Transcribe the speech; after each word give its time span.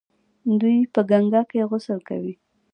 دوی 0.59 0.77
په 0.93 1.01
ګنګا 1.09 1.41
کې 1.49 1.67
غسل 1.69 1.99
کوي. 2.09 2.33